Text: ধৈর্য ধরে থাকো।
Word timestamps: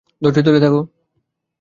ধৈর্য 0.21 0.39
ধরে 0.47 0.59
থাকো। 0.59 0.81